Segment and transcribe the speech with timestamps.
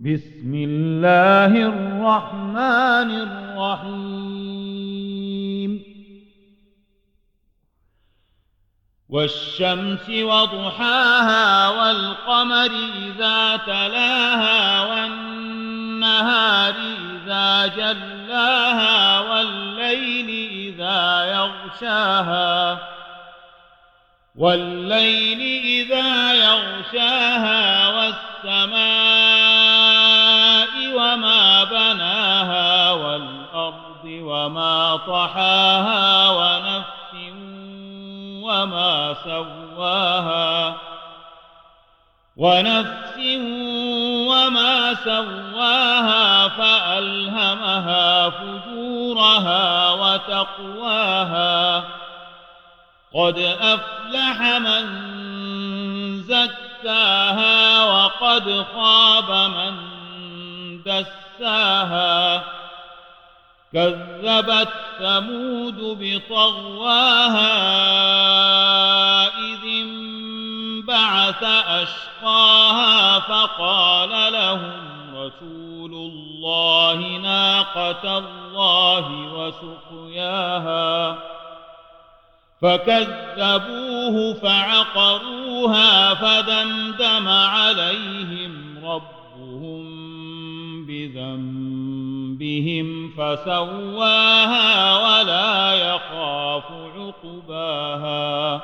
[0.00, 4.36] بسم الله الرحمن الرحيم.
[9.08, 12.70] والشمس وضحاها والقمر
[13.06, 22.78] إذا تلاها والنهار إذا جلاها والليل إذا يغشاها
[24.36, 27.85] والليل إذا يغشاها
[34.22, 36.96] وما طحاها ونفس
[38.42, 40.74] وما سواها
[42.36, 43.18] ونفس
[44.28, 51.84] وما سواها فألهمها فجورها وتقواها
[53.14, 54.86] قد أفلح من
[56.22, 59.74] زكاها وقد خاب من
[60.86, 62.25] دساها
[63.76, 67.52] كذبت ثمود بطغواها
[69.38, 74.72] إذ انبعث أشقاها فقال لهم
[75.14, 81.18] رسول الله ناقة الله وسقياها
[82.62, 89.26] فكذبوه فعقروها فدمدم عليهم ربهم
[92.38, 96.64] بهم فسواها ولا يخاف
[96.96, 98.60] عقباها